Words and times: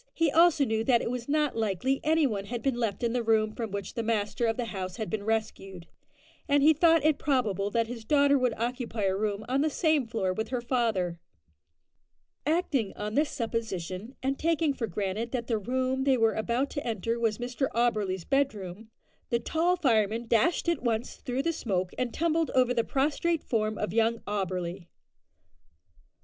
He 0.15 0.31
also 0.31 0.65
knew 0.65 0.83
that 0.85 1.03
it 1.03 1.11
was 1.11 1.29
not 1.29 1.55
likely 1.55 2.01
any 2.03 2.25
one 2.25 2.45
had 2.45 2.63
been 2.63 2.73
left 2.73 3.03
in 3.03 3.13
the 3.13 3.21
room 3.21 3.53
from 3.53 3.69
which 3.69 3.93
the 3.93 4.01
master 4.01 4.47
of 4.47 4.57
the 4.57 4.65
house 4.65 4.95
had 4.95 5.11
been 5.11 5.21
rescued, 5.23 5.85
and 6.47 6.63
he 6.63 6.73
thought 6.73 7.05
it 7.05 7.19
probable 7.19 7.69
that 7.69 7.85
his 7.85 8.03
daughter 8.03 8.35
would 8.35 8.55
occupy 8.57 9.03
a 9.03 9.15
room 9.15 9.45
on 9.47 9.61
the 9.61 9.69
same 9.69 10.07
floor 10.07 10.33
with 10.33 10.47
her 10.47 10.59
father. 10.59 11.19
Acting 12.47 12.93
on 12.95 13.13
this 13.13 13.29
supposition, 13.29 14.15
and 14.23 14.39
taking 14.39 14.73
for 14.73 14.87
granted 14.87 15.31
that 15.33 15.45
the 15.45 15.59
room 15.59 16.03
they 16.03 16.17
were 16.17 16.33
about 16.33 16.71
to 16.71 16.83
enter 16.87 17.19
was 17.19 17.37
Mr 17.37 17.67
Auberly's 17.75 18.25
bedroom, 18.25 18.89
the 19.29 19.37
tall 19.37 19.75
fireman 19.75 20.25
dashed 20.25 20.67
at 20.67 20.81
once 20.81 21.17
through 21.17 21.43
the 21.43 21.53
smoke, 21.53 21.91
and 21.99 22.11
tumbled 22.11 22.49
over 22.55 22.73
the 22.73 22.83
prostrate 22.83 23.43
form 23.43 23.77
of 23.77 23.93
young 23.93 24.17
Auberly. 24.25 24.87